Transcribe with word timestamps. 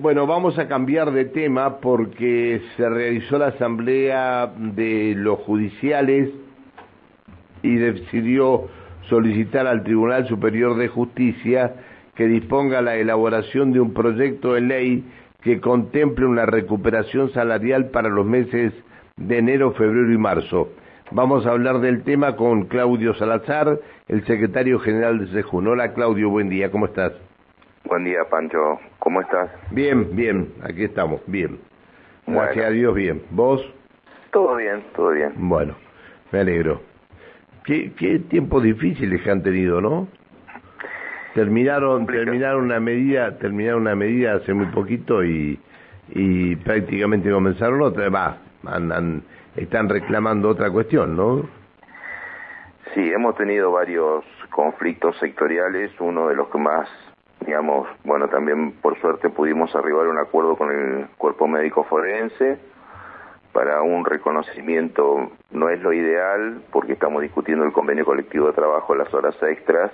Bueno, 0.00 0.28
vamos 0.28 0.56
a 0.60 0.68
cambiar 0.68 1.10
de 1.10 1.24
tema 1.24 1.80
porque 1.80 2.62
se 2.76 2.88
realizó 2.88 3.36
la 3.36 3.48
asamblea 3.48 4.46
de 4.56 5.14
los 5.16 5.40
judiciales 5.40 6.30
y 7.64 7.74
decidió 7.74 8.68
solicitar 9.08 9.66
al 9.66 9.82
Tribunal 9.82 10.28
Superior 10.28 10.76
de 10.76 10.86
Justicia 10.86 11.74
que 12.14 12.28
disponga 12.28 12.80
la 12.80 12.94
elaboración 12.94 13.72
de 13.72 13.80
un 13.80 13.92
proyecto 13.92 14.52
de 14.54 14.60
ley 14.60 15.04
que 15.42 15.60
contemple 15.60 16.26
una 16.26 16.46
recuperación 16.46 17.32
salarial 17.32 17.86
para 17.86 18.08
los 18.08 18.24
meses 18.24 18.72
de 19.16 19.38
enero, 19.38 19.72
febrero 19.72 20.12
y 20.12 20.18
marzo. 20.18 20.68
Vamos 21.10 21.44
a 21.44 21.50
hablar 21.50 21.80
del 21.80 22.04
tema 22.04 22.36
con 22.36 22.66
Claudio 22.66 23.14
Salazar, 23.14 23.80
el 24.06 24.24
secretario 24.26 24.78
general 24.78 25.18
de 25.18 25.32
SEJUN. 25.32 25.66
Hola 25.66 25.92
Claudio, 25.92 26.30
buen 26.30 26.48
día, 26.48 26.70
¿cómo 26.70 26.86
estás? 26.86 27.14
Buen 27.84 28.04
día 28.04 28.24
Pancho, 28.28 28.78
¿cómo 28.98 29.20
estás? 29.20 29.50
Bien, 29.70 30.14
bien, 30.14 30.52
aquí 30.62 30.84
estamos, 30.84 31.20
bien. 31.26 31.58
Gracias 32.26 32.66
a 32.66 32.70
Dios, 32.70 32.94
bien. 32.94 33.22
¿Vos? 33.30 33.62
Todo 34.30 34.56
bien, 34.56 34.84
todo 34.94 35.10
bien. 35.10 35.32
Bueno, 35.36 35.74
me 36.30 36.40
alegro. 36.40 36.82
Qué, 37.64 37.92
qué 37.98 38.18
tiempos 38.18 38.62
difíciles 38.62 39.22
que 39.22 39.30
han 39.30 39.42
tenido, 39.42 39.80
¿no? 39.80 40.08
Terminaron, 41.34 42.06
terminaron 42.06 42.64
una 42.64 42.80
medida, 42.80 43.38
terminaron 43.38 43.82
una 43.82 43.94
medida 43.94 44.34
hace 44.34 44.52
muy 44.52 44.66
poquito 44.66 45.24
y, 45.24 45.58
y 46.10 46.56
prácticamente 46.56 47.30
comenzaron 47.30 47.80
otra. 47.80 48.08
Va, 48.10 48.38
andan, 48.66 49.22
están 49.56 49.88
reclamando 49.88 50.50
otra 50.50 50.70
cuestión, 50.70 51.16
¿no? 51.16 51.48
Sí, 52.94 53.12
hemos 53.12 53.36
tenido 53.36 53.72
varios 53.72 54.24
conflictos 54.50 55.16
sectoriales. 55.18 55.90
Uno 56.00 56.28
de 56.28 56.36
los 56.36 56.48
que 56.48 56.58
más, 56.58 56.88
digamos, 57.44 57.88
bueno, 58.04 58.28
también 58.28 58.72
por 58.72 58.98
suerte 59.00 59.30
pudimos 59.30 59.74
arribar 59.74 60.06
a 60.06 60.10
un 60.10 60.18
acuerdo 60.18 60.56
con 60.56 60.70
el 60.70 61.08
cuerpo 61.16 61.46
médico 61.46 61.84
forense 61.84 62.58
para 63.52 63.82
un 63.82 64.04
reconocimiento. 64.04 65.30
No 65.50 65.68
es 65.68 65.80
lo 65.80 65.92
ideal 65.92 66.62
porque 66.70 66.92
estamos 66.92 67.22
discutiendo 67.22 67.64
el 67.64 67.72
convenio 67.72 68.04
colectivo 68.04 68.46
de 68.46 68.52
trabajo, 68.52 68.94
las 68.94 69.12
horas 69.14 69.36
extras 69.42 69.90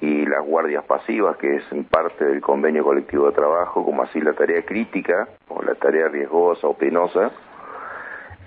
y 0.00 0.24
las 0.26 0.44
guardias 0.44 0.84
pasivas, 0.84 1.36
que 1.36 1.56
es 1.56 1.64
parte 1.90 2.24
del 2.24 2.40
convenio 2.40 2.84
colectivo 2.84 3.26
de 3.26 3.32
trabajo, 3.32 3.84
como 3.84 4.02
así 4.02 4.20
la 4.20 4.32
tarea 4.32 4.64
crítica 4.64 5.28
o 5.48 5.62
la 5.62 5.74
tarea 5.74 6.08
riesgosa 6.08 6.66
o 6.66 6.74
penosa, 6.74 7.30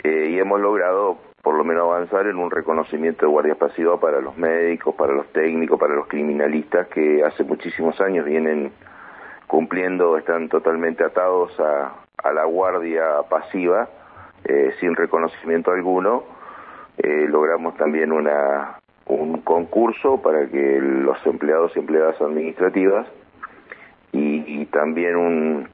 eh, 0.03 0.29
y 0.31 0.39
hemos 0.39 0.59
logrado 0.59 1.17
por 1.43 1.55
lo 1.55 1.65
menos 1.65 1.83
avanzar 1.83 2.25
en 2.27 2.37
un 2.37 2.49
reconocimiento 2.49 3.25
de 3.25 3.31
guardias 3.31 3.57
pasivas 3.57 3.99
para 3.99 4.21
los 4.21 4.37
médicos, 4.37 4.95
para 4.95 5.11
los 5.11 5.27
técnicos, 5.33 5.77
para 5.77 5.93
los 5.93 6.07
criminalistas 6.07 6.87
que 6.87 7.21
hace 7.21 7.43
muchísimos 7.43 7.99
años 7.99 8.25
vienen 8.25 8.71
cumpliendo, 9.45 10.17
están 10.17 10.47
totalmente 10.47 11.03
atados 11.03 11.51
a, 11.59 11.93
la 12.33 12.45
guardia 12.45 13.03
pasiva 13.29 13.89
eh, 14.45 14.73
sin 14.79 14.95
reconocimiento 14.95 15.71
alguno. 15.71 16.23
Eh, 16.97 17.27
logramos 17.27 17.75
también 17.75 18.13
un 18.13 19.41
concurso 19.41 20.21
para 20.21 20.47
que 20.47 20.79
los 20.79 21.17
empleados 21.25 21.75
y 21.75 21.79
empleadas 21.79 22.21
administrativas 22.21 23.05
y, 24.13 24.65
también 24.67 25.15
un, 25.15 25.69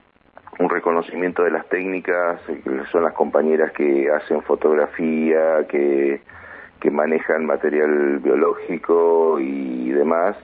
un, 0.59 0.69
reconocimiento 0.69 1.43
de 1.43 1.51
las 1.51 1.67
técnicas, 1.67 2.41
eh, 2.49 2.61
que 2.63 2.85
son 2.91 3.03
las 3.03 3.13
compañeras 3.13 3.71
que 3.71 4.09
hacen 4.11 4.41
fotografía, 4.43 5.65
que, 5.67 6.21
que 6.79 6.91
manejan 6.91 7.45
material 7.45 8.19
biológico 8.19 9.39
y 9.39 9.89
demás. 9.89 10.37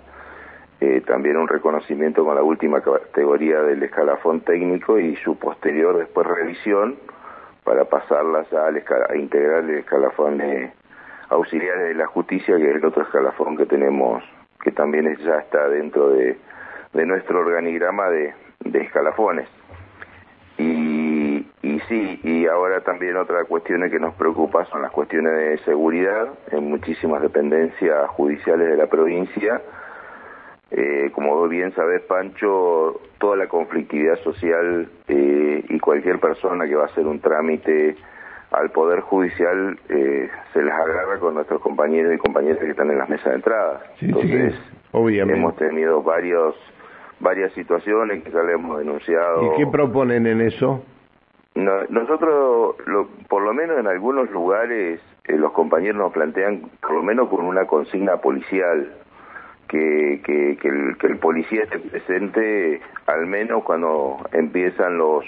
Eh, 0.82 1.02
también 1.06 1.38
un 1.38 1.48
reconocimiento 1.48 2.26
con 2.26 2.36
la 2.36 2.44
última 2.44 2.82
categoría 2.82 3.62
del 3.62 3.82
escalafón 3.84 4.42
técnico 4.42 5.00
y 5.00 5.16
su 5.18 5.38
posterior 5.38 5.98
después 5.98 6.28
revisión 6.28 6.98
para 7.64 7.86
pasarlas 7.86 8.52
a, 8.54 8.68
a 8.68 9.16
integrar 9.16 9.64
el 9.64 9.80
escalafón 9.80 10.38
de 10.38 10.72
auxiliares 11.30 11.88
de 11.88 11.94
la 11.96 12.08
justicia, 12.08 12.58
que 12.58 12.70
es 12.70 12.76
el 12.76 12.86
otro 12.86 13.04
escalafón 13.04 13.58
que 13.58 13.66
tenemos, 13.66 14.24
que 14.62 14.72
también 14.72 15.16
ya 15.18 15.38
está 15.40 15.68
dentro 15.70 16.10
de, 16.10 16.38
de 16.94 17.06
nuestro 17.06 17.40
organigrama 17.40 18.10
de 18.10 18.34
escalafones. 18.74 19.48
Y, 20.58 21.46
y 21.64 21.80
sí, 21.90 22.20
y 22.24 22.46
ahora 22.48 22.82
también 22.82 23.18
otra 23.18 23.44
cuestión 23.44 23.90
que 23.90 24.00
nos 24.00 24.14
preocupa 24.16 24.66
son 24.66 24.82
las 24.82 24.92
cuestiones 24.92 25.34
de 25.34 25.58
seguridad 25.66 26.30
en 26.52 26.70
muchísimas 26.70 27.22
dependencias 27.22 28.10
judiciales 28.12 28.70
de 28.70 28.78
la 28.78 28.88
provincia. 28.88 29.62
Eh, 30.72 31.12
como 31.14 31.48
bien 31.48 31.74
sabes, 31.76 32.02
Pancho, 32.04 33.00
toda 33.20 33.38
la 33.38 33.48
conflictividad 33.48 34.18
social 34.24 34.90
eh, 35.08 35.64
y 35.70 35.80
cualquier 35.80 36.20
persona 36.20 36.66
que 36.66 36.76
va 36.76 36.84
a 36.84 36.88
hacer 36.88 37.06
un 37.06 37.20
trámite 37.20 37.96
al 38.52 38.72
Poder 38.72 39.02
Judicial 39.02 39.78
eh, 39.90 40.30
se 40.54 40.62
les 40.62 40.74
agarra 40.74 41.20
con 41.20 41.34
nuestros 41.34 41.62
compañeros 41.62 42.14
y 42.14 42.18
compañeras 42.18 42.60
que 42.60 42.72
están 42.72 42.90
en 42.92 42.98
las 42.98 43.10
mesas 43.10 43.26
de 43.26 43.36
entrada. 43.36 43.84
Entonces, 44.02 44.56
obviamente. 44.92 45.40
hemos 45.40 45.56
tenido 45.58 46.02
varios 46.02 46.56
varias 47.20 47.54
situaciones 47.54 48.24
que 48.24 48.32
ya 48.32 48.44
le 48.44 48.54
hemos 48.54 48.80
denunciado. 48.80 49.54
¿Y 49.54 49.58
qué 49.58 49.68
proponen 49.68 50.28
en 50.28 50.42
eso? 50.42 50.84
nosotros, 51.56 52.76
por 53.30 53.42
lo 53.42 53.54
menos 53.54 53.80
en 53.80 53.88
algunos 53.88 54.30
lugares, 54.30 55.00
eh, 55.24 55.38
los 55.38 55.54
compañeros 55.54 55.96
nos 55.96 56.12
plantean, 56.12 56.70
por 56.82 56.92
lo 56.92 57.02
menos 57.02 57.30
con 57.30 57.46
una 57.46 57.66
consigna 57.66 58.18
policial, 58.18 58.92
que, 59.68 60.22
que, 60.24 60.58
que, 60.58 60.68
el, 60.68 60.98
que 60.98 61.08
el 61.08 61.18
policía 61.18 61.64
esté 61.64 61.80
presente 61.80 62.82
al 63.08 63.26
menos 63.26 63.64
cuando 63.64 64.18
empiezan 64.32 64.98
los 64.98 65.26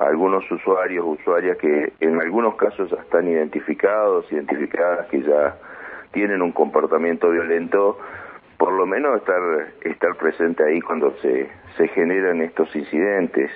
algunos 0.00 0.50
usuarios, 0.50 1.04
usuarias 1.06 1.58
que 1.58 1.92
en 2.00 2.20
algunos 2.20 2.56
casos 2.56 2.90
ya 2.90 2.96
están 2.96 3.28
identificados, 3.28 4.30
identificadas 4.32 5.06
que 5.08 5.22
ya 5.22 5.56
tienen 6.12 6.42
un 6.42 6.52
comportamiento 6.52 7.30
violento, 7.30 7.98
por 8.62 8.74
lo 8.74 8.86
menos 8.86 9.16
estar, 9.16 9.42
estar 9.82 10.14
presente 10.14 10.62
ahí 10.62 10.80
cuando 10.80 11.10
se, 11.16 11.50
se 11.76 11.88
generan 11.88 12.40
estos 12.42 12.72
incidentes. 12.76 13.50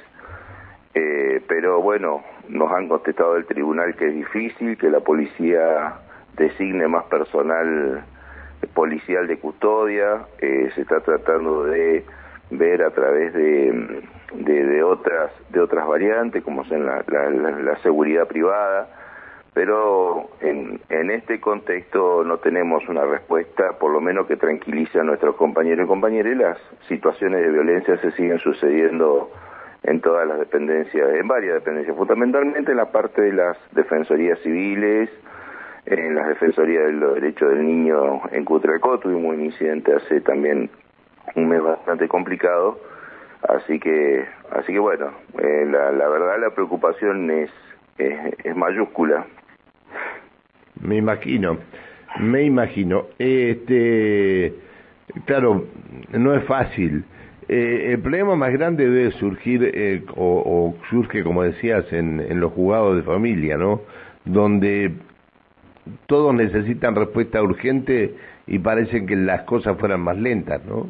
Eh, 0.94 1.40
pero 1.46 1.80
bueno, 1.80 2.24
nos 2.48 2.72
han 2.72 2.88
contestado 2.88 3.34
del 3.34 3.46
tribunal 3.46 3.94
que 3.94 4.08
es 4.08 4.14
difícil, 4.16 4.76
que 4.76 4.90
la 4.90 4.98
policía 4.98 5.94
designe 6.36 6.88
más 6.88 7.04
personal 7.04 8.02
policial 8.74 9.28
de 9.28 9.38
custodia, 9.38 10.26
eh, 10.40 10.72
se 10.74 10.80
está 10.80 10.98
tratando 10.98 11.62
de 11.66 12.04
ver 12.50 12.82
a 12.82 12.90
través 12.90 13.32
de, 13.32 14.02
de, 14.34 14.82
otras 14.82 15.30
de 15.50 15.60
otras 15.60 15.86
variantes 15.86 16.42
como 16.42 16.64
son 16.64 16.84
la, 16.84 17.04
la, 17.06 17.76
seguridad 17.84 18.26
privada 18.26 18.88
pero 19.56 20.28
en, 20.42 20.82
este 21.10 21.40
contexto 21.40 22.22
no 22.24 22.36
tenemos 22.36 22.86
una 22.90 23.06
respuesta 23.06 23.78
por 23.78 23.90
lo 23.90 24.02
menos 24.02 24.26
que 24.26 24.36
tranquilice 24.36 25.00
a 25.00 25.02
nuestros 25.02 25.34
compañeros 25.36 25.86
y 25.86 25.88
compañeras 25.88 26.36
las 26.36 26.58
situaciones 26.88 27.40
de 27.40 27.52
violencia 27.52 27.96
se 28.02 28.10
siguen 28.10 28.38
sucediendo 28.40 29.30
en 29.82 30.02
todas 30.02 30.28
las 30.28 30.38
dependencias, 30.40 31.08
en 31.14 31.26
varias 31.26 31.54
dependencias, 31.54 31.96
fundamentalmente 31.96 32.72
en 32.72 32.76
la 32.76 32.92
parte 32.92 33.22
de 33.22 33.32
las 33.32 33.56
defensorías 33.72 34.38
civiles, 34.40 35.08
en 35.86 36.14
las 36.16 36.28
defensorías 36.28 36.84
de 36.84 36.92
los 36.92 37.14
derechos 37.14 37.48
del 37.48 37.66
niño 37.66 38.20
en 38.32 38.44
Cutralcó, 38.44 38.98
tuvimos 38.98 39.36
un 39.36 39.42
incidente 39.42 39.94
hace 39.94 40.20
también 40.20 40.68
un 41.34 41.48
mes 41.48 41.62
bastante 41.62 42.08
complicado, 42.08 42.78
así 43.48 43.80
que, 43.80 44.26
así 44.50 44.74
que 44.74 44.80
bueno, 44.80 45.12
eh, 45.38 45.66
la, 45.66 46.08
verdad 46.10 46.38
la 46.40 46.50
preocupación 46.50 47.30
es, 47.30 47.50
mayúscula. 48.54 49.24
Me 50.86 50.96
imagino, 50.96 51.58
me 52.20 52.42
imagino. 52.44 53.06
Este, 53.18 54.54
claro, 55.24 55.66
no 56.12 56.34
es 56.34 56.44
fácil. 56.44 57.04
Eh, 57.48 57.92
el 57.92 58.00
problema 58.00 58.36
más 58.36 58.52
grande 58.52 58.88
debe 58.88 59.10
surgir, 59.12 59.70
eh, 59.74 60.04
o, 60.16 60.74
surge, 60.90 61.22
como 61.24 61.42
decías, 61.42 61.92
en, 61.92 62.20
en 62.20 62.40
los 62.40 62.52
juzgados 62.52 62.96
de 62.96 63.02
familia, 63.02 63.56
¿no? 63.56 63.82
Donde 64.24 64.92
todos 66.06 66.34
necesitan 66.34 66.94
respuesta 66.94 67.42
urgente 67.42 68.14
y 68.46 68.58
parece 68.60 69.04
que 69.06 69.16
las 69.16 69.42
cosas 69.42 69.78
fueran 69.78 70.00
más 70.00 70.16
lentas, 70.16 70.64
¿no? 70.64 70.86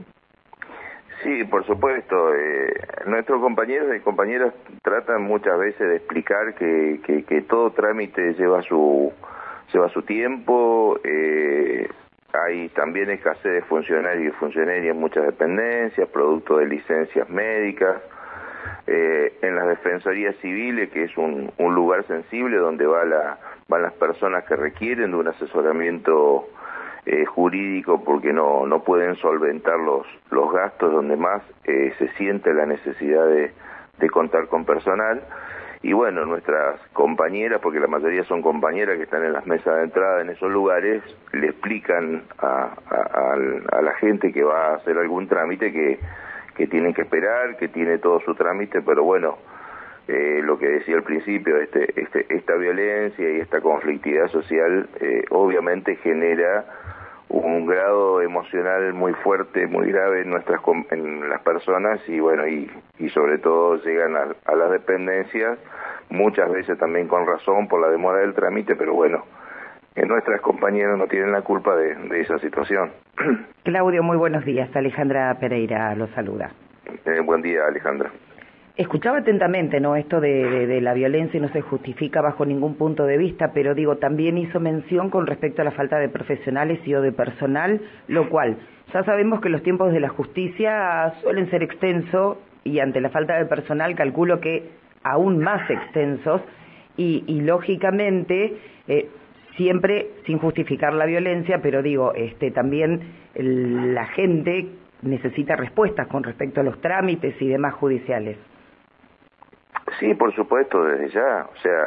Sí, 1.23 1.45
por 1.45 1.65
supuesto. 1.67 2.35
Eh, 2.35 2.73
nuestros 3.07 3.41
compañeros 3.41 3.89
y 3.97 4.01
compañeras 4.01 4.53
tratan 4.83 5.23
muchas 5.23 5.59
veces 5.59 5.89
de 5.89 5.97
explicar 5.97 6.55
que, 6.55 7.01
que, 7.27 7.43
todo 7.43 7.71
trámite 7.73 8.35
lleva 8.35 8.63
su 8.63 9.13
lleva 9.73 9.89
su 9.91 10.03
tiempo. 10.03 10.99
Eh, 11.05 11.89
hay 12.33 12.69
también 12.71 13.11
escasez 13.11 13.53
de 13.53 13.63
funcionarios 13.63 14.35
y 14.35 14.39
funcionarias 14.39 14.95
en 14.95 15.01
muchas 15.01 15.25
dependencias, 15.25 16.09
producto 16.09 16.59
de 16.59 16.67
licencias 16.67 17.29
médicas. 17.31 17.97
Eh, 18.89 19.39
en 19.43 19.57
las 19.57 19.67
defensorías 19.67 20.37
civiles, 20.37 20.91
que 20.91 21.05
es 21.05 21.17
un, 21.17 21.53
lugar 21.59 22.07
sensible 22.07 22.57
donde 22.57 22.87
van 22.87 23.11
las 23.83 23.93
personas 23.95 24.45
que 24.45 24.55
requieren 24.55 25.11
de 25.11 25.17
un 25.17 25.27
asesoramiento 25.27 26.49
eh, 27.05 27.25
jurídico 27.25 28.05
porque 28.05 28.33
no, 28.33 28.65
no 28.67 28.85
pueden 28.85 29.17
solventar 29.17 29.79
los, 29.81 30.07
los 30.31 30.53
gastos 30.53 30.93
donde 30.93 31.17
más 31.17 31.43
se 31.65 32.09
siente 32.17 32.55
la 32.55 32.67
necesidad 32.67 33.27
de 33.27 34.11
contar 34.11 34.47
con 34.47 34.65
personal 34.65 35.23
y 35.87 35.93
bueno, 35.93 36.27
nuestras 36.27 36.81
compañeras, 36.93 37.61
porque 37.63 37.79
la 37.79 37.87
mayoría 37.87 38.25
son 38.25 38.43
compañeras 38.43 38.97
que 38.97 39.05
están 39.05 39.25
en 39.25 39.33
las 39.33 39.47
mesas 39.47 39.77
de 39.77 39.85
entrada 39.85 40.21
en 40.21 40.31
esos 40.31 40.51
lugares, 40.51 41.01
le 41.33 41.47
explican 41.47 42.25
a, 42.39 42.75
la 43.81 43.95
gente 44.01 44.33
que 44.33 44.43
va 44.43 44.73
a 44.73 44.75
hacer 44.79 44.99
algún 44.99 45.29
trámite 45.29 45.73
que, 45.73 46.01
que 46.57 46.67
tienen 46.67 46.93
que 46.93 47.03
esperar, 47.03 47.57
que 47.57 47.69
tiene 47.69 47.99
todo 47.99 48.19
su 48.23 48.35
trámite, 48.35 48.83
pero 48.83 49.05
bueno, 49.05 49.39
eh, 50.09 50.41
lo 50.43 50.59
que 50.59 50.67
decía 50.67 50.97
al 50.97 51.05
principio, 51.05 51.57
este, 51.59 52.01
este, 52.01 52.27
esta 52.35 52.57
violencia 52.57 53.31
y 53.31 53.39
esta 53.39 53.61
conflictividad 53.61 54.27
social 54.33 54.89
eh, 55.01 55.23
obviamente 55.31 55.95
genera 56.03 56.65
un 57.29 57.67
grado 57.67 58.23
emocional 58.23 58.93
muy 58.95 59.13
fuerte, 59.15 59.67
muy 59.67 59.91
grave 59.91 60.23
en 60.23 60.31
nuestras 60.31 60.61
en 60.91 61.29
las 61.29 61.43
personas 61.43 62.01
y 62.09 62.21
bueno 62.21 62.47
y, 62.47 62.71
y 62.99 63.09
sobre 63.11 63.39
todo 63.39 63.77
llegan 63.83 64.15
a, 64.17 64.55
las 64.55 64.71
dependencias 64.71 65.59
muchas 66.11 66.51
veces 66.51 66.79
también 66.79 67.09
con 67.09 67.27
razón 67.27 67.67
por 67.69 67.81
la 67.81 67.89
demora 67.89 68.21
del 68.21 68.35
trámite, 68.35 68.77
pero 68.77 68.95
bueno, 68.95 69.25
en 69.97 70.09
nuestras 70.09 70.41
compañeras 70.41 70.97
no 70.97 71.07
tienen 71.09 71.33
la 71.33 71.43
culpa 71.43 71.75
de, 71.75 71.95
de 71.95 72.21
esa 72.21 72.39
situación. 72.39 72.93
Claudio, 73.65 74.03
muy 74.03 74.17
buenos 74.17 74.45
días. 74.45 74.75
Alejandra 74.77 75.35
Pereira 75.41 75.95
lo 75.97 76.07
saluda. 76.09 76.51
Eh, 77.05 77.21
buen 77.21 77.43
día, 77.43 77.67
Alejandra. 77.67 78.11
Escuchaba 78.77 79.21
atentamente, 79.21 79.81
¿no? 79.81 79.97
Esto 79.97 80.21
de, 80.21 80.81
la 80.83 80.93
violencia 80.93 81.39
y 81.39 81.41
no 81.41 81.49
se 81.49 81.63
justifica 81.63 82.21
bajo 82.21 82.45
ningún 82.45 82.75
punto 82.75 83.07
de 83.07 83.17
vista, 83.17 83.53
pero 83.55 83.75
digo, 83.75 83.97
también 83.97 84.37
hizo 84.37 84.61
mención 84.61 85.09
con 85.09 85.27
respecto 85.27 85.63
a 85.63 85.65
la 85.65 85.71
falta 85.71 85.99
de 85.99 86.11
profesionales 86.11 86.79
y 86.85 86.95
o 86.95 87.01
de 87.01 87.11
personal, 87.11 87.81
lo 88.07 88.29
cual 88.29 88.59
ya 88.93 89.03
sabemos 89.05 89.41
que 89.41 89.49
los 89.49 89.63
tiempos 89.63 89.93
de 89.95 90.01
la 90.01 90.11
justicia 90.11 91.15
suelen 91.23 91.49
ser 91.49 91.63
extensos 91.63 92.37
y 92.65 92.81
ante 92.81 93.01
la 93.01 93.09
falta 93.09 93.39
de 93.39 93.47
personal 93.47 93.95
calculo 93.95 94.41
que 94.41 94.69
aún 95.03 95.39
más 95.39 95.71
extensos 95.71 96.43
y, 96.99 97.23
lógicamente 97.41 98.57
eh, 98.89 99.09
siempre 99.57 100.09
sin 100.27 100.37
justificar 100.39 100.93
la 100.93 101.07
violencia, 101.07 101.61
pero 101.63 101.83
digo, 101.83 102.13
este 102.15 102.51
también 102.51 103.01
la 103.35 104.05
gente 104.09 104.69
necesita 105.01 105.57
respuestas 105.57 106.09
con 106.09 106.25
respecto 106.25 106.61
a 106.61 106.65
los 106.65 106.79
trámites 106.83 107.41
y 107.41 107.49
demás 107.49 107.73
judiciales. 107.73 108.37
Sí, 109.99 110.15
por 110.15 110.35
supuesto, 110.35 110.85
desde 110.85 111.09
ya. 111.11 111.47
O 111.53 111.57
sea, 111.57 111.87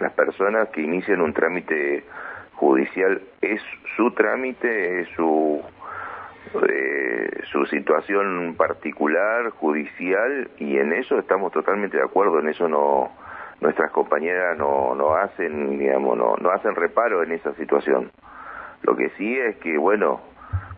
las 0.00 0.12
personas 0.12 0.68
que 0.68 0.82
inician 0.82 1.20
un 1.20 1.32
trámite 1.32 2.04
judicial 2.54 3.22
es 3.40 3.62
su 3.96 4.10
trámite, 4.12 5.00
es 5.00 5.08
su 5.16 5.62
eh, 6.68 7.40
su 7.52 7.66
situación 7.66 8.54
particular 8.56 9.50
judicial 9.50 10.50
y 10.58 10.78
en 10.78 10.92
eso 10.92 11.18
estamos 11.18 11.52
totalmente 11.52 11.96
de 11.96 12.02
acuerdo. 12.02 12.40
En 12.40 12.48
eso 12.48 12.68
no 12.68 13.10
nuestras 13.60 13.90
compañeras 13.90 14.56
no 14.56 14.94
no 14.94 15.14
hacen 15.14 15.78
digamos 15.78 16.16
no 16.16 16.36
no 16.36 16.50
hacen 16.50 16.74
reparo 16.74 17.22
en 17.22 17.32
esa 17.32 17.54
situación. 17.54 18.10
Lo 18.82 18.96
que 18.96 19.10
sí 19.18 19.38
es 19.38 19.56
que 19.56 19.78
bueno 19.78 20.20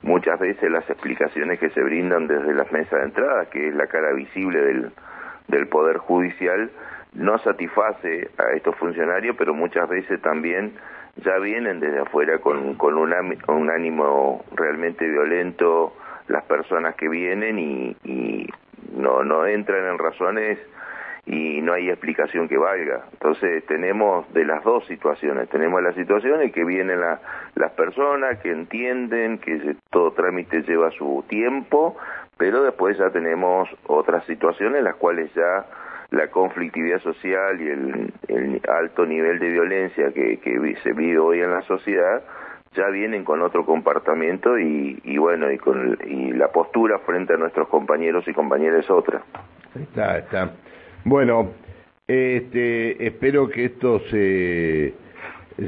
muchas 0.02 0.38
veces 0.38 0.70
las 0.70 0.88
explicaciones 0.88 1.58
que 1.58 1.70
se 1.70 1.82
brindan 1.82 2.26
desde 2.26 2.54
las 2.54 2.70
mesas 2.72 2.98
de 3.00 3.06
entrada, 3.06 3.46
que 3.46 3.68
es 3.68 3.74
la 3.74 3.86
cara 3.86 4.12
visible 4.12 4.60
del 4.60 4.92
del 5.48 5.68
Poder 5.68 5.98
Judicial 5.98 6.70
no 7.14 7.38
satisface 7.38 8.30
a 8.38 8.54
estos 8.56 8.76
funcionarios, 8.76 9.36
pero 9.36 9.52
muchas 9.54 9.88
veces 9.88 10.20
también 10.22 10.74
ya 11.16 11.38
vienen 11.38 11.80
desde 11.80 12.00
afuera 12.00 12.38
con, 12.38 12.74
con 12.74 12.96
un, 12.96 13.12
un 13.48 13.70
ánimo 13.70 14.44
realmente 14.54 15.08
violento 15.08 15.92
las 16.28 16.44
personas 16.44 16.94
que 16.94 17.08
vienen 17.08 17.58
y, 17.58 17.96
y 18.04 18.48
no, 18.96 19.24
no 19.24 19.46
entran 19.46 19.84
en 19.86 19.98
razones 19.98 20.58
y 21.26 21.60
no 21.62 21.72
hay 21.74 21.90
explicación 21.90 22.48
que 22.48 22.56
valga. 22.56 23.04
Entonces 23.12 23.64
tenemos 23.66 24.32
de 24.32 24.44
las 24.44 24.64
dos 24.64 24.86
situaciones, 24.86 25.48
tenemos 25.48 25.82
la 25.82 25.92
situación 25.92 26.42
en 26.42 26.52
que 26.52 26.64
vienen 26.64 27.00
las 27.00 27.72
personas 27.72 28.38
que 28.38 28.50
entienden 28.50 29.38
que 29.38 29.76
todo 29.90 30.12
trámite 30.12 30.62
lleva 30.62 30.90
su 30.92 31.24
tiempo, 31.28 31.96
pero 32.40 32.62
después 32.62 32.96
ya 32.96 33.10
tenemos 33.10 33.68
otras 33.86 34.24
situaciones 34.24 34.78
en 34.78 34.84
las 34.84 34.96
cuales 34.96 35.30
ya 35.34 35.66
la 36.10 36.28
conflictividad 36.28 36.98
social 37.02 37.60
y 37.60 37.68
el, 37.68 38.62
alto 38.66 39.04
nivel 39.04 39.38
de 39.38 39.50
violencia 39.50 40.10
que, 40.14 40.38
que, 40.38 40.74
se 40.82 40.94
vive 40.94 41.18
hoy 41.18 41.40
en 41.40 41.50
la 41.50 41.60
sociedad 41.62 42.22
ya 42.74 42.88
vienen 42.88 43.24
con 43.24 43.42
otro 43.42 43.66
comportamiento 43.66 44.58
y, 44.58 44.98
y 45.04 45.18
bueno 45.18 45.52
y 45.52 45.58
con 45.58 45.98
y 46.06 46.32
la 46.32 46.48
postura 46.48 47.00
frente 47.00 47.34
a 47.34 47.36
nuestros 47.36 47.68
compañeros 47.68 48.26
y 48.26 48.32
compañeras 48.32 48.84
es 48.84 48.90
otra. 48.90 49.20
Está, 49.74 50.16
está. 50.16 50.52
Bueno, 51.04 51.50
este, 52.08 53.06
espero 53.06 53.50
que 53.50 53.66
esto 53.66 54.00
se, 54.10 54.94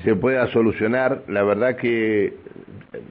se 0.02 0.14
pueda 0.14 0.46
solucionar. 0.46 1.20
La 1.28 1.42
verdad 1.42 1.76
que 1.76 2.32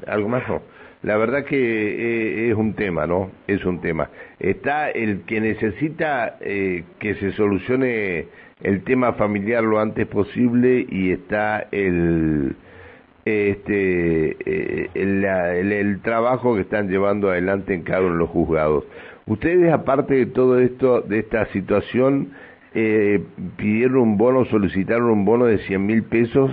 algo 0.07 0.29
más 0.29 0.49
no. 0.49 0.63
La 1.03 1.17
verdad 1.17 1.45
que 1.45 1.57
eh, 1.57 2.49
es 2.51 2.55
un 2.55 2.75
tema, 2.75 3.07
¿no? 3.07 3.31
Es 3.47 3.65
un 3.65 3.81
tema. 3.81 4.09
Está 4.39 4.89
el 4.91 5.21
que 5.21 5.41
necesita 5.41 6.37
eh, 6.41 6.83
que 6.99 7.15
se 7.15 7.31
solucione 7.31 8.27
el 8.61 8.83
tema 8.83 9.13
familiar 9.13 9.63
lo 9.63 9.79
antes 9.79 10.05
posible 10.07 10.85
y 10.87 11.11
está 11.11 11.67
el 11.71 12.55
este 13.25 14.37
eh, 14.45 14.89
el, 14.93 16.01
trabajo 16.01 16.55
que 16.55 16.61
están 16.61 16.89
llevando 16.89 17.29
adelante 17.29 17.73
en 17.73 17.83
cada 17.83 18.01
uno 18.01 18.11
de 18.11 18.17
los 18.17 18.29
juzgados. 18.29 18.83
Ustedes, 19.25 19.71
aparte 19.71 20.15
de 20.15 20.25
todo 20.27 20.59
esto, 20.59 21.01
de 21.01 21.19
esta 21.19 21.45
situación, 21.47 22.29
eh, 22.73 23.23
pidieron 23.57 23.97
un 23.97 24.17
bono, 24.17 24.45
solicitaron 24.45 25.09
un 25.09 25.25
bono 25.25 25.45
de 25.45 25.59
100 25.59 25.85
mil 25.85 26.03
pesos 26.03 26.51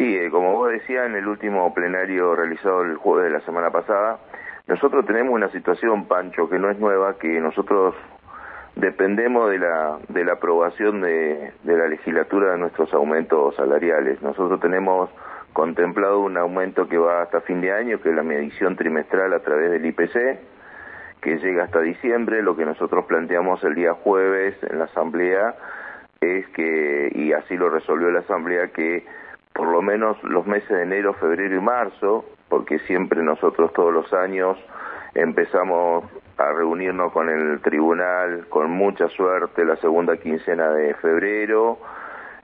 Sí, 0.00 0.16
eh, 0.16 0.30
como 0.30 0.54
vos 0.54 0.72
decías 0.72 1.04
en 1.04 1.14
el 1.14 1.28
último 1.28 1.74
plenario 1.74 2.34
realizado 2.34 2.80
el 2.80 2.96
jueves 2.96 3.30
de 3.30 3.38
la 3.38 3.44
semana 3.44 3.70
pasada, 3.70 4.18
nosotros 4.66 5.04
tenemos 5.04 5.34
una 5.34 5.50
situación, 5.50 6.08
Pancho, 6.08 6.48
que 6.48 6.58
no 6.58 6.70
es 6.70 6.78
nueva, 6.78 7.18
que 7.18 7.38
nosotros 7.38 7.94
dependemos 8.76 9.50
de 9.50 9.58
la, 9.58 9.98
de 10.08 10.24
la 10.24 10.32
aprobación 10.32 11.02
de, 11.02 11.52
de 11.64 11.76
la 11.76 11.86
legislatura 11.86 12.52
de 12.52 12.56
nuestros 12.56 12.94
aumentos 12.94 13.54
salariales. 13.56 14.22
Nosotros 14.22 14.58
tenemos 14.58 15.10
contemplado 15.52 16.20
un 16.20 16.38
aumento 16.38 16.88
que 16.88 16.96
va 16.96 17.20
hasta 17.20 17.42
fin 17.42 17.60
de 17.60 17.70
año, 17.70 18.00
que 18.00 18.08
es 18.08 18.16
la 18.16 18.22
medición 18.22 18.76
trimestral 18.76 19.34
a 19.34 19.40
través 19.40 19.70
del 19.70 19.84
IPC, 19.84 20.38
que 21.20 21.36
llega 21.36 21.64
hasta 21.64 21.80
diciembre. 21.80 22.40
Lo 22.40 22.56
que 22.56 22.64
nosotros 22.64 23.04
planteamos 23.04 23.62
el 23.64 23.74
día 23.74 23.92
jueves 23.92 24.56
en 24.62 24.78
la 24.78 24.86
Asamblea 24.86 25.56
es 26.22 26.48
que, 26.54 27.12
y 27.14 27.34
así 27.34 27.54
lo 27.58 27.68
resolvió 27.68 28.10
la 28.10 28.20
Asamblea, 28.20 28.68
que 28.68 29.04
por 29.60 29.68
lo 29.68 29.82
menos 29.82 30.16
los 30.22 30.46
meses 30.46 30.70
de 30.70 30.84
enero, 30.84 31.12
febrero 31.12 31.54
y 31.54 31.60
marzo, 31.60 32.24
porque 32.48 32.78
siempre 32.78 33.22
nosotros 33.22 33.70
todos 33.74 33.92
los 33.92 34.10
años 34.14 34.56
empezamos 35.14 36.04
a 36.38 36.50
reunirnos 36.50 37.12
con 37.12 37.28
el 37.28 37.60
tribunal 37.60 38.46
con 38.48 38.70
mucha 38.70 39.06
suerte 39.08 39.66
la 39.66 39.76
segunda 39.76 40.16
quincena 40.16 40.70
de 40.70 40.94
febrero, 40.94 41.76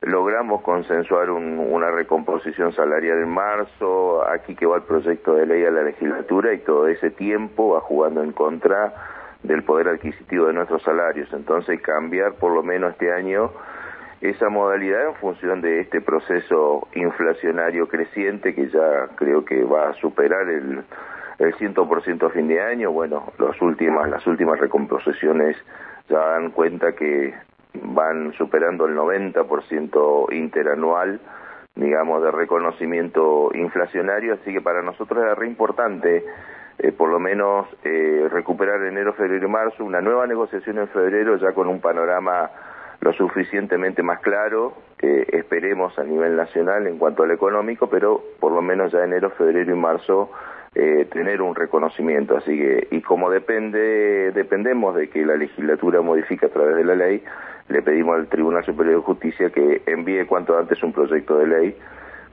logramos 0.02 0.60
consensuar 0.60 1.30
una 1.30 1.90
recomposición 1.90 2.74
salarial 2.74 3.22
en 3.22 3.30
marzo, 3.30 4.22
aquí 4.28 4.54
que 4.54 4.66
va 4.66 4.76
el 4.76 4.82
proyecto 4.82 5.36
de 5.36 5.46
ley 5.46 5.64
a 5.64 5.70
la 5.70 5.84
legislatura 5.84 6.52
y 6.52 6.58
todo 6.58 6.86
ese 6.86 7.10
tiempo 7.12 7.70
va 7.70 7.80
jugando 7.80 8.22
en 8.22 8.32
contra 8.32 8.92
del 9.42 9.64
poder 9.64 9.88
adquisitivo 9.88 10.48
de 10.48 10.52
nuestros 10.52 10.82
salarios. 10.82 11.32
Entonces 11.32 11.80
cambiar 11.80 12.34
por 12.34 12.52
lo 12.52 12.62
menos 12.62 12.92
este 12.92 13.10
año 13.10 13.52
esa 14.20 14.48
modalidad 14.48 15.08
en 15.08 15.14
función 15.16 15.60
de 15.60 15.80
este 15.80 16.00
proceso 16.00 16.88
inflacionario 16.94 17.88
creciente 17.88 18.54
que 18.54 18.68
ya 18.68 19.08
creo 19.16 19.44
que 19.44 19.62
va 19.64 19.90
a 19.90 19.94
superar 19.94 20.48
el, 20.48 20.84
el 21.38 21.54
100% 21.54 22.26
a 22.26 22.30
fin 22.30 22.48
de 22.48 22.60
año. 22.60 22.90
Bueno, 22.92 23.32
las 23.38 23.60
últimas, 23.60 24.08
las 24.08 24.26
últimas 24.26 24.58
recomposiciones 24.58 25.56
ya 26.08 26.18
dan 26.18 26.50
cuenta 26.50 26.92
que 26.92 27.34
van 27.82 28.32
superando 28.32 28.86
el 28.86 28.96
90% 28.96 30.32
interanual, 30.32 31.20
digamos, 31.74 32.22
de 32.22 32.30
reconocimiento 32.30 33.50
inflacionario, 33.52 34.34
así 34.34 34.52
que 34.52 34.62
para 34.62 34.82
nosotros 34.82 35.24
es 35.30 35.36
re 35.36 35.46
importante 35.46 36.24
eh, 36.78 36.92
por 36.92 37.10
lo 37.10 37.18
menos 37.18 37.66
eh, 37.84 38.28
recuperar 38.30 38.82
enero, 38.82 39.14
febrero 39.14 39.46
y 39.46 39.50
marzo, 39.50 39.84
una 39.84 40.00
nueva 40.00 40.26
negociación 40.26 40.78
en 40.78 40.88
febrero 40.88 41.36
ya 41.36 41.52
con 41.52 41.68
un 41.68 41.80
panorama 41.80 42.50
lo 43.00 43.12
suficientemente 43.12 44.02
más 44.02 44.20
claro, 44.20 44.74
que 44.98 45.26
esperemos 45.32 45.98
a 45.98 46.04
nivel 46.04 46.36
nacional 46.36 46.86
en 46.86 46.98
cuanto 46.98 47.22
al 47.22 47.30
económico, 47.30 47.88
pero 47.88 48.22
por 48.40 48.52
lo 48.52 48.62
menos 48.62 48.92
ya 48.92 49.04
enero, 49.04 49.30
febrero 49.30 49.72
y 49.72 49.78
marzo 49.78 50.30
eh, 50.74 51.06
tener 51.10 51.42
un 51.42 51.54
reconocimiento. 51.54 52.36
Así 52.36 52.56
que, 52.56 52.88
y 52.90 53.00
como 53.02 53.30
depende, 53.30 54.32
dependemos 54.32 54.94
de 54.94 55.08
que 55.08 55.24
la 55.24 55.36
legislatura 55.36 56.00
modifique 56.00 56.46
a 56.46 56.50
través 56.50 56.76
de 56.76 56.84
la 56.84 56.94
ley, 56.94 57.22
le 57.68 57.82
pedimos 57.82 58.16
al 58.16 58.28
Tribunal 58.28 58.64
Superior 58.64 58.96
de 58.96 59.02
Justicia 59.02 59.50
que 59.50 59.82
envíe 59.86 60.24
cuanto 60.26 60.56
antes 60.56 60.82
un 60.82 60.92
proyecto 60.92 61.38
de 61.38 61.46
ley 61.46 61.76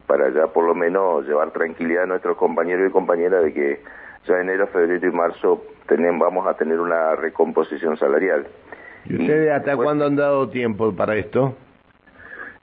para 0.08 0.30
ya 0.30 0.48
por 0.48 0.66
lo 0.66 0.76
menos 0.76 1.26
llevar 1.26 1.52
tranquilidad 1.52 2.04
a 2.04 2.08
nuestros 2.08 2.38
compañeros 2.38 2.90
y 2.90 2.92
compañeras 2.92 3.44
de 3.44 3.54
que 3.54 3.82
ya 4.28 4.40
enero, 4.40 4.68
febrero 4.68 5.08
y 5.08 5.12
marzo 5.12 5.64
tenemos, 5.88 6.20
vamos 6.20 6.48
a 6.48 6.54
tener 6.56 6.80
una 6.80 7.16
recomposición 7.16 7.98
salarial. 7.98 8.46
¿Y 9.06 9.22
ustedes 9.22 9.52
hasta 9.52 9.76
cuándo 9.76 10.06
han 10.06 10.16
dado 10.16 10.50
tiempo 10.50 10.96
para 10.96 11.16
esto? 11.16 11.56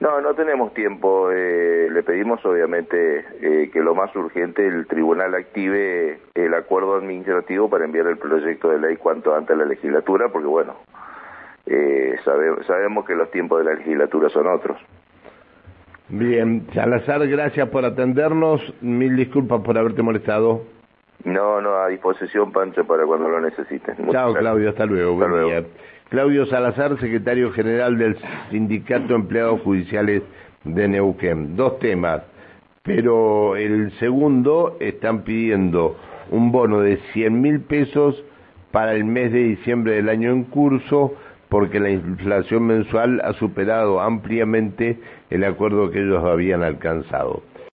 No, 0.01 0.19
no 0.23 0.35
tenemos 0.35 0.73
tiempo. 0.73 1.31
Eh, 1.31 1.89
le 1.93 2.03
pedimos 2.03 2.45
obviamente 2.47 3.25
eh, 3.43 3.71
que 3.71 3.81
lo 3.81 3.95
más 3.95 4.15
urgente 4.17 4.67
el 4.67 4.87
tribunal 4.87 5.35
active 5.35 6.19
el 6.35 6.55
acuerdo 6.55 6.97
administrativo 6.97 7.69
para 7.69 7.85
enviar 7.85 8.07
el 8.07 8.17
proyecto 8.17 8.71
de 8.71 8.79
ley 8.79 8.97
cuanto 8.97 9.35
antes 9.35 9.55
a 9.55 9.59
la 9.59 9.67
legislatura, 9.67 10.31
porque 10.33 10.49
bueno, 10.49 10.77
eh, 11.67 12.17
sabemos 12.67 13.05
que 13.05 13.15
los 13.15 13.31
tiempos 13.31 13.59
de 13.59 13.65
la 13.67 13.75
legislatura 13.75 14.31
son 14.31 14.47
otros. 14.47 14.79
Bien, 16.09 16.67
Salazar, 16.75 17.27
gracias 17.29 17.69
por 17.69 17.85
atendernos. 17.85 18.61
Mil 18.81 19.15
disculpas 19.17 19.61
por 19.61 19.77
haberte 19.77 20.03
molestado. 20.03 20.63
No, 21.25 21.61
no, 21.61 21.77
a 21.77 21.89
disposición, 21.89 22.51
Pancho, 22.51 22.87
para 22.87 23.05
cuando 23.05 23.29
lo 23.29 23.41
necesiten. 23.41 23.97
Chao, 24.11 24.33
Claudio, 24.33 24.71
hasta 24.71 24.87
luego. 24.87 25.13
Hasta 25.13 25.29
luego. 25.29 25.67
Claudio 26.11 26.45
Salazar, 26.47 26.99
secretario 26.99 27.53
general 27.53 27.97
del 27.97 28.17
Sindicato 28.51 29.07
de 29.07 29.15
Empleados 29.15 29.61
Judiciales 29.61 30.25
de 30.65 30.89
Neuquén. 30.89 31.55
Dos 31.55 31.79
temas, 31.79 32.23
pero 32.83 33.55
el 33.55 33.93
segundo 34.01 34.77
están 34.81 35.23
pidiendo 35.23 35.97
un 36.33 36.51
bono 36.51 36.81
de 36.81 36.97
100 37.13 37.41
mil 37.41 37.61
pesos 37.61 38.25
para 38.73 38.95
el 38.95 39.05
mes 39.05 39.31
de 39.33 39.39
diciembre 39.39 39.95
del 39.95 40.09
año 40.09 40.33
en 40.33 40.43
curso 40.43 41.15
porque 41.49 41.79
la 41.79 41.91
inflación 41.91 42.65
mensual 42.65 43.21
ha 43.25 43.33
superado 43.35 44.01
ampliamente 44.01 44.99
el 45.31 45.45
acuerdo 45.45 45.93
que 45.93 46.01
ellos 46.01 46.25
habían 46.25 46.65
alcanzado. 46.65 47.45